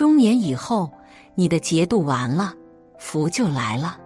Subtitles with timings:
[0.00, 0.90] 中年以后，
[1.34, 2.54] 你的劫度完了，
[2.98, 3.98] 福就来了。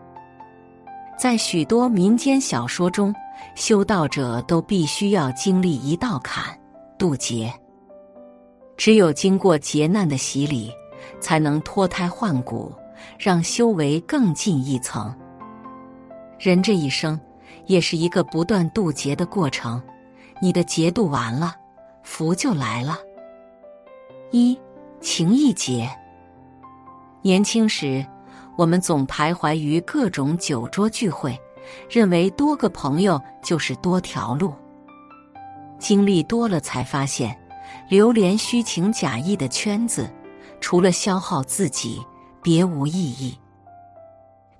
[1.16, 3.14] 在许多民间小说中，
[3.54, 6.46] 修道者都必须要经历一道坎——
[6.98, 7.54] 渡劫。
[8.76, 10.68] 只有经过劫难的洗礼，
[11.20, 12.72] 才能脱胎换骨，
[13.17, 15.14] 让修为更进一层。
[16.40, 17.17] 人这一生，
[17.67, 19.81] 也是一个不断渡劫的过程。
[20.42, 21.54] 你的劫渡完了，
[22.03, 22.98] 福就来了。
[24.32, 24.58] 一
[25.04, 25.89] 情谊结。
[27.21, 28.04] 年轻时，
[28.57, 31.39] 我们总徘徊于各种酒桌聚会，
[31.90, 34.55] 认为多个朋友就是多条路。
[35.78, 37.39] 经历多了，才发现，
[37.91, 40.11] 流连虚情假意的圈子，
[40.59, 42.03] 除了消耗自己，
[42.42, 43.39] 别无意义。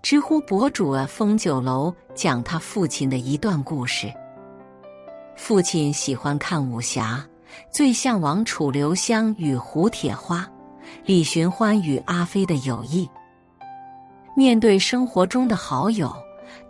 [0.03, 4.13] 知乎博主啊，风酒楼讲他父亲的一段故事。
[5.37, 7.25] 父亲喜欢看武侠。
[7.71, 10.49] 最向往楚留香与胡铁花、
[11.05, 13.09] 李寻欢与阿飞的友谊。
[14.37, 16.13] 面对生活中的好友，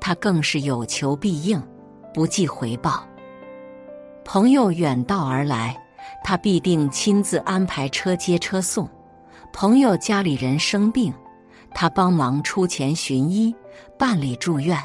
[0.01, 1.63] 他更是有求必应，
[2.13, 3.05] 不计回报。
[4.25, 5.77] 朋友远道而来，
[6.23, 8.87] 他必定亲自安排车接车送；
[9.53, 11.13] 朋友家里人生病，
[11.75, 13.55] 他帮忙出钱寻医、
[13.98, 14.79] 办理住院；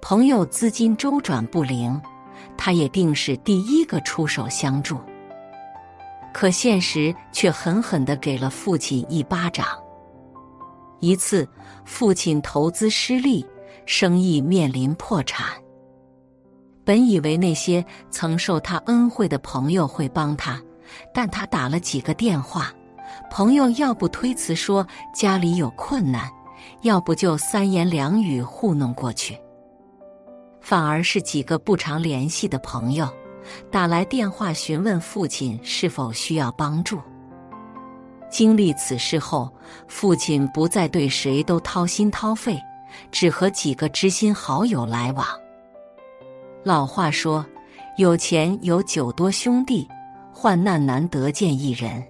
[0.00, 2.00] 朋友资金周转不灵，
[2.56, 4.98] 他也定是第一个出手相助。
[6.32, 9.66] 可现实却狠狠的给了父亲一巴掌。
[11.00, 11.48] 一次，
[11.84, 13.44] 父亲投资失利，
[13.86, 15.46] 生意面临破产。
[16.84, 20.60] 本以为那些曾受他恩惠的朋友会帮他，
[21.12, 22.72] 但他打了几个电话，
[23.30, 26.30] 朋友要不推辞说家里有困难，
[26.82, 29.38] 要不就三言两语糊弄过去。
[30.60, 33.08] 反而是几个不常联系的朋友。
[33.70, 37.00] 打来电话询问父亲是否需要帮助。
[38.30, 39.52] 经历此事后，
[39.88, 42.58] 父亲不再对谁都掏心掏肺，
[43.10, 45.26] 只和几个知心好友来往。
[46.64, 47.44] 老话说
[47.98, 49.86] ：“有钱有酒多兄弟，
[50.32, 52.02] 患难难得见一人。”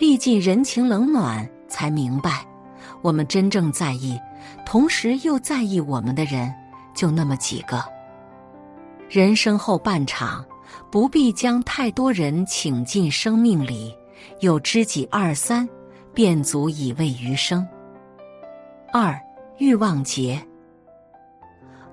[0.00, 2.46] 历尽人情冷暖，才明白，
[3.02, 4.18] 我们真正在意，
[4.64, 6.54] 同时又在意我们的人，
[6.94, 7.95] 就那么几个。
[9.08, 10.44] 人生后半场，
[10.90, 13.96] 不必将太多人请进生命里，
[14.40, 15.68] 有知己二三，
[16.12, 17.66] 便足以慰余生。
[18.92, 19.16] 二
[19.58, 20.44] 欲望劫。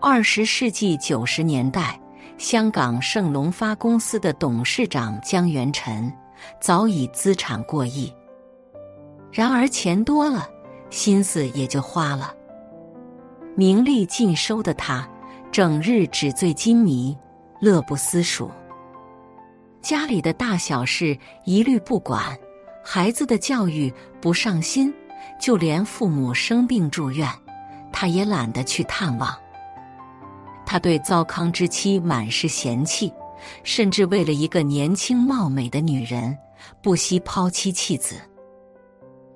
[0.02, 2.00] 二十世纪九十年代，
[2.40, 6.12] 香港盛隆发公司的董事长江元辰
[6.60, 8.12] 早已资产过亿，
[9.32, 10.50] 然而钱多了，
[10.90, 12.34] 心思也就花了，
[13.56, 15.08] 名利尽收的他。
[15.54, 17.16] 整日纸醉金迷，
[17.62, 18.50] 乐不思蜀。
[19.84, 21.16] 家里的大小事
[21.46, 22.36] 一律不管，
[22.84, 24.92] 孩子的教育不上心，
[25.40, 27.30] 就连父母生病住院，
[27.92, 29.32] 他也懒得去探望。
[30.66, 33.14] 他对糟糠之妻满是嫌弃，
[33.64, 36.36] 甚至为了一个年轻貌美的女人，
[36.82, 38.16] 不惜抛妻弃子。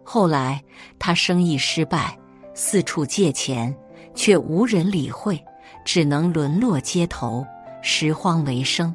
[0.03, 0.59] 后来
[0.97, 2.17] 他生意失败，
[2.56, 3.72] 四处借钱，
[4.16, 5.39] 却无人理会。
[5.88, 7.48] 只能沦落街头，
[7.81, 8.94] 拾荒为生。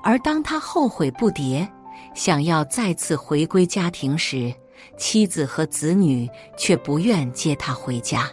[0.00, 1.68] 而当他后悔不迭，
[2.14, 4.54] 想要再次回归家庭时，
[4.96, 8.30] 妻子和子女却不愿接他回家。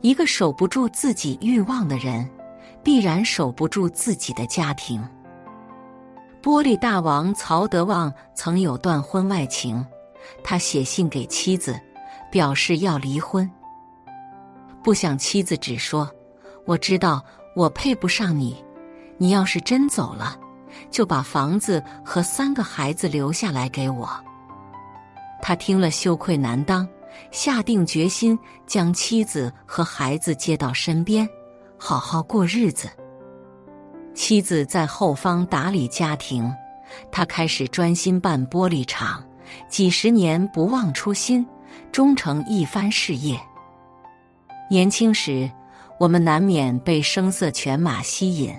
[0.00, 2.28] 一个守不住自己欲望的人，
[2.82, 5.00] 必然守不住自己的家庭。
[6.42, 9.86] 玻璃大王曹德旺曾有段婚外情，
[10.42, 11.80] 他写信给妻子，
[12.28, 13.48] 表示要离婚。
[14.86, 16.08] 不想妻子只说
[16.64, 17.20] ：“我知道
[17.56, 18.64] 我配不上你，
[19.18, 20.38] 你要是真走了，
[20.92, 24.08] 就把房子和三个孩子留下来给我。”
[25.42, 26.88] 他听了羞愧难当，
[27.32, 31.28] 下定决心将妻子和孩子接到身边，
[31.76, 32.88] 好好过日子。
[34.14, 36.48] 妻子在后方打理家庭，
[37.10, 39.20] 他开始专心办玻璃厂，
[39.68, 41.44] 几十年不忘初心，
[41.90, 43.36] 终成一番事业。
[44.68, 45.48] 年轻时，
[45.96, 48.52] 我们难免被声色犬马吸引，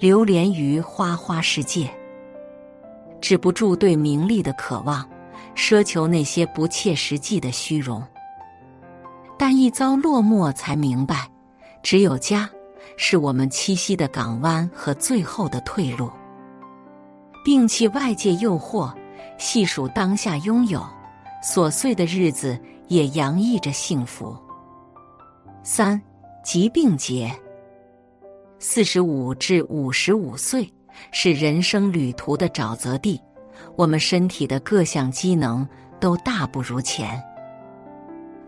[0.00, 1.88] 流连于花花世界，
[3.20, 5.08] 止不住对名利的渴望，
[5.54, 8.02] 奢求那些不切实际的虚荣。
[9.38, 11.28] 但一遭落寞，才明白，
[11.84, 12.50] 只有家
[12.96, 16.10] 是我们栖息的港湾和最后的退路。
[17.44, 18.92] 摒弃外界诱惑，
[19.38, 20.84] 细数当下拥有，
[21.44, 22.58] 琐碎的日子
[22.88, 24.36] 也洋溢着幸福。
[25.66, 25.98] 三
[26.42, 27.34] 疾病节，
[28.58, 30.70] 四十五至五十五岁
[31.10, 33.18] 是人生旅途的沼泽地，
[33.74, 35.66] 我们身体的各项机能
[35.98, 37.18] 都大不如前。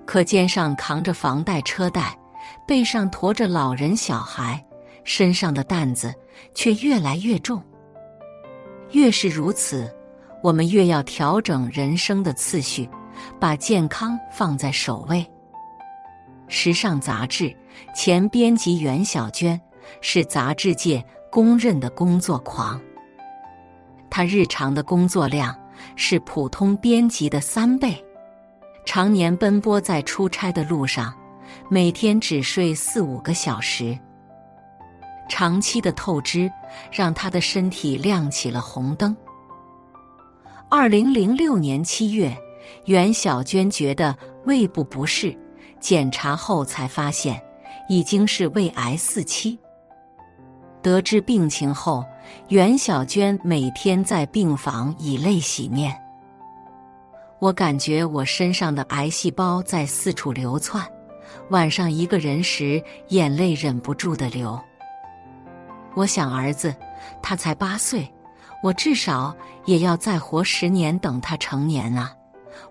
[0.04, 2.14] 可肩上扛着房贷车贷，
[2.68, 4.62] 背上驮着老人小孩，
[5.02, 6.12] 身上的担子
[6.54, 7.62] 却越来越重。
[8.90, 9.90] 越是如此，
[10.42, 12.86] 我们越要调整人生的次序，
[13.40, 15.26] 把健康放在首位。
[16.48, 17.54] 时尚杂志
[17.94, 19.60] 前编辑袁小娟
[20.00, 22.80] 是杂志界公认的工作狂，
[24.08, 25.54] 她日常的工作量
[25.96, 28.02] 是普通编辑的三倍。
[28.84, 31.12] 常年奔波在出差的路上，
[31.68, 33.98] 每天只睡四五个小时。
[35.28, 36.48] 长期的透支
[36.92, 39.14] 让他的身体亮起了红灯。
[40.70, 42.36] 二零零六年七月，
[42.84, 45.36] 袁小娟觉得胃部不适，
[45.86, 47.40] 检查后才发现
[47.88, 49.56] 已经是胃癌四期。
[50.82, 52.04] 得知病情后，
[52.48, 55.96] 袁小娟每天在病房以泪洗面。
[57.38, 60.84] 我感觉我身上的癌细胞在四处流窜，
[61.50, 64.60] 晚上一个人时眼泪忍不住的流。
[65.94, 66.74] 我想儿子，
[67.22, 68.12] 他才八岁，
[68.60, 69.32] 我至少
[69.66, 72.12] 也要再活十年，等他成年啊！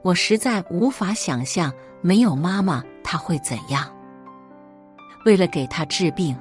[0.02, 1.72] 我实在无法想象
[2.02, 3.90] 没有妈妈他会怎样。
[5.26, 6.38] 为了给他治病，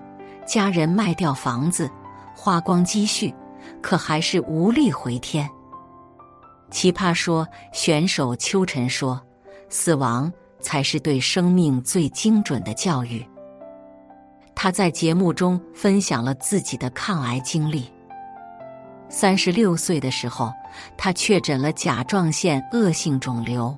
[0.47, 1.91] 家人卖掉房子，
[2.35, 3.35] 花光积蓄，
[3.81, 5.49] 可还是无力回天。
[6.71, 9.21] 奇葩说选手秋晨说
[9.71, 10.31] ：“死亡
[10.61, 13.25] 才是对生命最精准的教育。”
[14.55, 17.91] 他在节目中分享了自己的抗癌经历。
[19.09, 20.53] 三十六岁的时候，
[20.97, 23.77] 他确诊了甲状腺恶性肿瘤，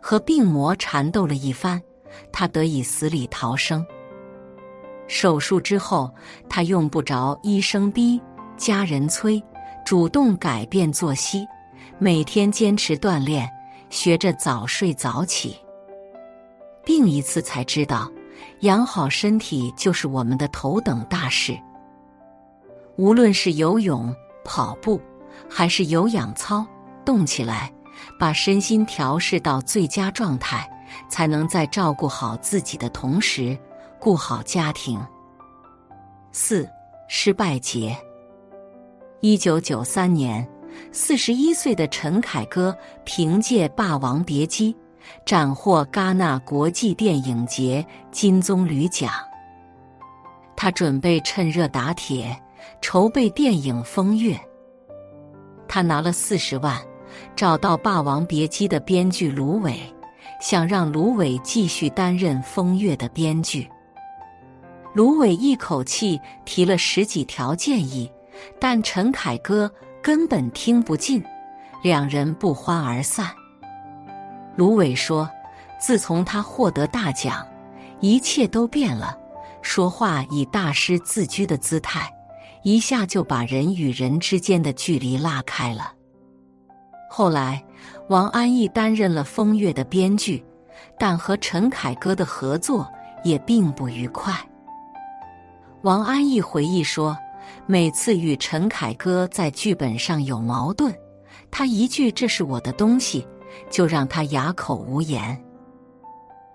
[0.00, 1.80] 和病魔缠斗了一番，
[2.32, 3.84] 他得以死里逃生。
[5.06, 6.12] 手术之后，
[6.48, 8.20] 他用不着医生逼、
[8.56, 9.42] 家人催，
[9.84, 11.46] 主动改变作息。
[11.98, 13.50] 每天坚持锻炼，
[13.90, 15.56] 学着早睡早起。
[16.84, 18.10] 病一次才知道，
[18.60, 21.58] 养好身体就是我们的头等大事。
[22.96, 24.14] 无论是游泳、
[24.48, 24.98] 跑步，
[25.46, 26.66] 还是有氧操，
[27.04, 27.70] 动起来，
[28.18, 30.66] 把身心调试到最佳状态，
[31.10, 33.56] 才能在照顾好自己的同时，
[34.00, 34.98] 顾好家庭。
[36.32, 36.66] 四
[37.08, 37.94] 失败节。
[39.20, 40.48] 一九九三年。
[40.92, 44.72] 四十一岁的陈凯歌凭借《霸王别姬》
[45.26, 49.10] 斩获戛纳国际电影节金棕榈奖。
[50.54, 52.38] 他准备趁热打铁，
[52.80, 54.34] 筹备电影《风月》。
[55.66, 56.80] 他拿了四十万，
[57.36, 59.78] 找到《霸王别姬》的编剧芦苇，
[60.40, 63.68] 想让芦苇继续担任《风月》的编剧。
[64.94, 68.10] 芦苇一口气提了十几条建议，
[68.58, 69.70] 但陈凯歌。
[70.00, 71.22] 根本听不进，
[71.82, 73.28] 两人不欢而散。
[74.56, 75.28] 芦苇说
[75.78, 77.44] ：“自从他获得大奖，
[78.00, 79.18] 一切都变了。
[79.60, 82.10] 说话以大师自居的姿态，
[82.68, 85.94] 一下就把人与人之间的距离拉开了。”
[87.08, 87.64] 后来，
[88.10, 90.44] 王安忆担任了《风月》的编剧，
[90.98, 92.86] 但和陈凯歌的合作
[93.24, 94.34] 也并不愉快。
[95.82, 97.16] 王安忆回忆说。
[97.64, 100.94] 每次与陈凯歌在剧本上有矛盾，
[101.50, 103.26] 他一句“这是我的东西”，
[103.70, 105.38] 就让他哑口无言。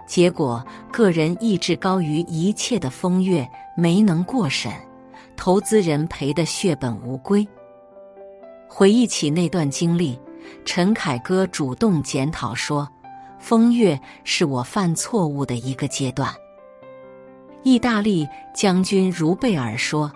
[0.08, 4.72] 结果，个人意志高于一切的风月没能过审，
[5.36, 7.48] 投资人赔得血本无归。
[8.68, 10.20] 回忆起那段经历，
[10.66, 12.88] 陈凯歌主动检讨说
[13.40, 16.34] ：“风月是我犯错误的一个阶段。”
[17.64, 20.12] 意大利将军茹贝尔说。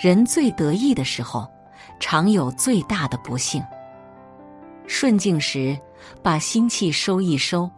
[0.00, 1.44] 人最得意的时候，
[1.98, 3.60] 常有最大的不幸。
[4.86, 5.76] 顺境时，
[6.22, 7.68] 把心气收一收，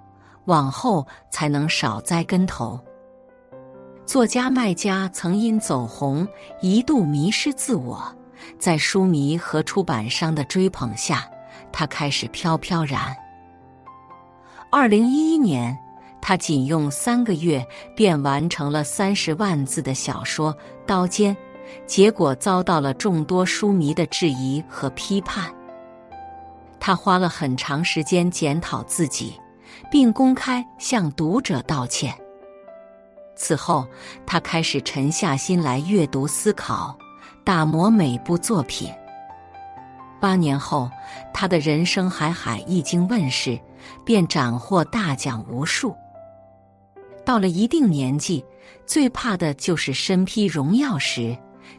[0.45, 2.79] 往后才能少栽跟头。
[4.11, 6.27] 作家麦家曾因走红
[6.61, 8.13] 一度迷失自我，
[8.59, 11.31] 在书迷和出版商的追捧下，
[11.71, 13.17] 他开始飘飘然。
[14.69, 15.79] 二零一一年，
[16.21, 17.65] 他仅用三个月
[17.95, 20.53] 便完成了三十万字的小说
[20.85, 21.33] 《刀尖》。
[21.87, 25.49] 结果遭到了众多书迷的质疑和批判。
[26.81, 29.35] 他花了很长时间检讨自己，
[29.89, 32.13] 并公开向读者道歉。
[33.43, 33.89] 此后，
[34.27, 36.95] 他开始沉下心来阅读、思考，
[37.43, 38.93] 打磨每部作品。
[40.21, 40.91] 八年后，
[41.33, 43.59] 他的人生海海一经问世，
[44.05, 45.97] 便斩获大奖无数。
[47.25, 48.45] 到了一定年纪，
[48.85, 51.35] 最怕的就是身披荣耀时。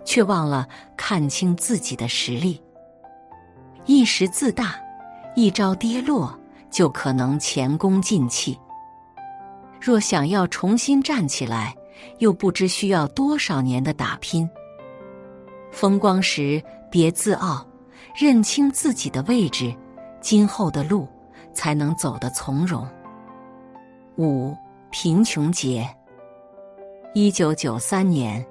[0.06, 2.60] 却忘了看清自己的实力。
[3.86, 4.76] 一时自大，
[5.36, 6.34] 一朝跌落，
[6.72, 8.58] 就可能前功尽弃。
[9.82, 11.76] 若想要重新站起来，
[12.20, 14.48] 又不知需要多少年的打拼。
[15.72, 16.62] 风光时
[16.92, 17.66] 别自傲，
[18.16, 19.74] 认清自己的位置，
[20.20, 21.08] 今后的路
[21.52, 22.88] 才能走得从容。
[24.18, 24.56] 五
[24.92, 25.90] 贫穷节。
[27.14, 28.46] 一九九三年，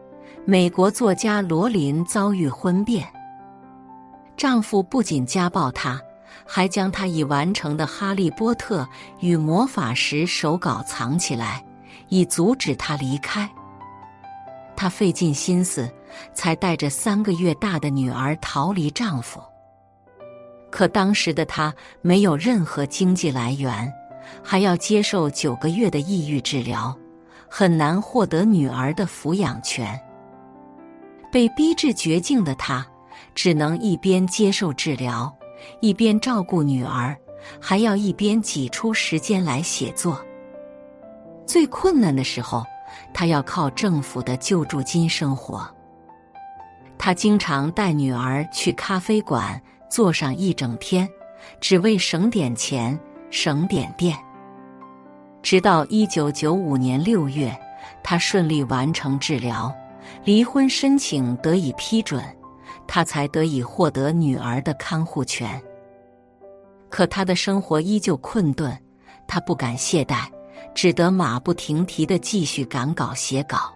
[0.44, 3.06] 美国作家罗琳遭遇婚变，
[4.37, 6.00] 丈夫不仅家暴她，
[6.46, 8.88] 还将她已完成的《哈利波特
[9.20, 11.64] 与魔法石》手稿藏起来，
[12.08, 13.49] 以阻止她离开。
[14.76, 15.90] 她费尽心思，
[16.34, 19.40] 才带着三个月大的女儿逃离丈夫。
[20.70, 23.92] 可当时的她没有任何经济来源。
[24.44, 26.96] 还要接受九个月的抑郁治疗，
[27.49, 30.00] 很难获得女儿的抚养权。
[31.32, 32.87] 被逼至绝境的他，
[33.34, 35.34] 只能一边接受治疗，
[35.80, 37.16] 一边照顾女儿，
[37.60, 40.20] 还要一边挤出时间来写作。
[41.46, 42.64] 最困难的时候，
[43.12, 45.68] 他要靠政府的救助金生活。
[46.98, 51.08] 他经常带女儿去咖啡馆坐上一整天，
[51.60, 52.98] 只为省点钱。
[53.32, 54.18] 省点电，
[55.40, 57.56] 直到一九九五年六月，
[58.02, 59.72] 他顺利完成治疗，
[60.24, 62.20] 离婚申请得以批准，
[62.92, 65.62] 他才得以获得女儿的看护权。
[66.88, 68.76] 可他的生活依旧困顿，
[69.28, 70.26] 他不敢懈怠，
[70.75, 73.73] 只得马不停蹄的继续赶稿写稿。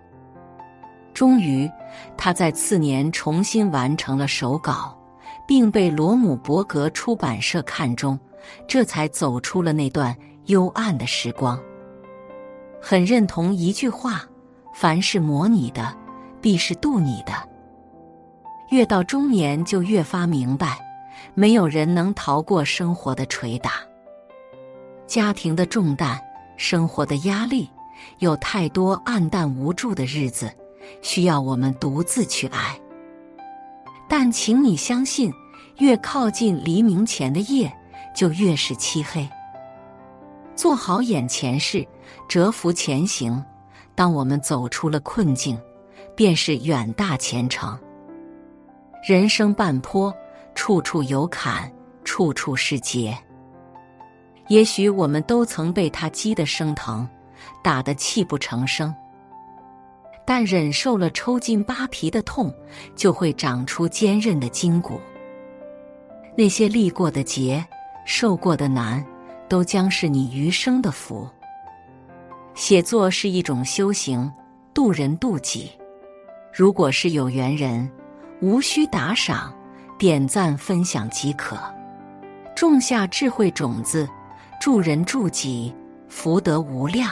[1.12, 1.70] 终于，
[2.16, 4.98] 他在次年重新完成了手稿，
[5.46, 8.18] 并被罗姆伯格出版社看中。
[8.66, 10.14] 这才走出了那段
[10.46, 11.56] 幽暗的时光。
[12.82, 14.22] 很认同一句话
[14.74, 15.96] ：“凡是模拟的，
[16.42, 17.32] 必是渡你的。”
[18.70, 20.78] 越到中年，就越发明白，
[21.34, 23.72] 没有人能逃过生活的捶打。
[25.06, 26.20] 家庭的重担，
[26.56, 27.68] 生活的压力，
[28.18, 30.50] 有太多暗淡无助的日子，
[31.02, 32.78] 需要我们独自去挨。
[34.08, 35.32] 但请你相信，
[35.78, 37.72] 越靠近黎明前的夜。
[38.14, 39.28] 就越是漆黑。
[40.54, 41.84] 做好眼前事，
[42.28, 43.44] 蛰伏前行。
[43.96, 45.60] 当我们走出了困境，
[46.14, 47.76] 便是远大前程。
[49.06, 50.10] 人生半坡，
[50.54, 51.70] 处处有坎，
[52.04, 53.14] 处处是劫。
[54.48, 57.06] 也许我们都曾被他击得生疼，
[57.62, 58.94] 打得泣不成声。
[60.24, 62.50] 但忍受了抽筋扒皮的痛，
[62.96, 64.98] 就会长出坚韧的筋骨。
[66.34, 67.62] 那些历过的劫。
[68.06, 69.02] 受过的难，
[69.48, 71.26] 都将是你余生的福。
[72.54, 74.30] 写作是一种修行，
[74.74, 75.70] 渡人渡己。
[76.52, 77.90] 如果是有缘人，
[78.44, 79.50] 无需打赏，
[79.98, 81.56] 点赞分享即可。
[82.54, 84.06] 种下智慧种子，
[84.60, 85.74] 助人助己，
[86.10, 87.10] 福德无量。